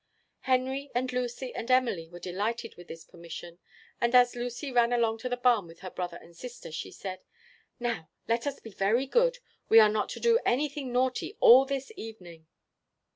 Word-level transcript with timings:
Henry 0.39 0.89
and 0.95 1.13
Lucy 1.13 1.53
and 1.53 1.69
Emily 1.69 2.09
were 2.09 2.17
delighted 2.17 2.73
with 2.73 2.87
this 2.87 3.03
permission; 3.05 3.59
and, 4.01 4.15
as 4.15 4.35
Lucy 4.35 4.71
ran 4.71 4.91
along 4.91 5.19
to 5.19 5.29
the 5.29 5.37
barn 5.37 5.67
with 5.67 5.81
her 5.81 5.91
brother 5.91 6.17
and 6.23 6.35
sister, 6.35 6.71
she 6.71 6.89
said: 6.89 7.23
"Now 7.79 8.09
let 8.27 8.47
us 8.47 8.59
be 8.59 8.71
very 8.71 9.05
good. 9.05 9.37
We 9.69 9.79
are 9.79 9.89
not 9.89 10.09
to 10.09 10.19
do 10.19 10.39
anything 10.43 10.91
naughty 10.91 11.37
all 11.39 11.65
this 11.65 11.91
evening." 11.95 12.47